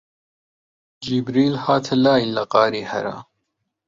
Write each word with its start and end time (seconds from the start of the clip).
جیبریل 1.05 1.55
هاتە 1.65 1.93
لای 2.05 2.23
لە 2.35 2.43
غاری 2.51 2.83
حەرا 2.91 3.17